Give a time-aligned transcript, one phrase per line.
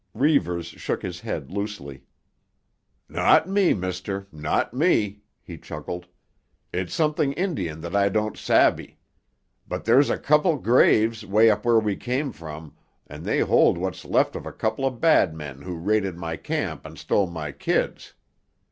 [0.15, 2.05] Reivers shook his head loosely.
[3.07, 6.07] "Not me, mister, not me," he chuckled.
[6.73, 8.97] "It's something Indian that I don't sabbe.
[9.67, 12.73] But there's a couple graves 'way up where we came from,
[13.05, 16.83] and they hold what's left of a couple of bad men who raided my camp
[16.83, 18.15] and stole my kids.